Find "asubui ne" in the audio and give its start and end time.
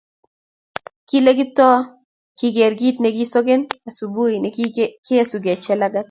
3.89-4.49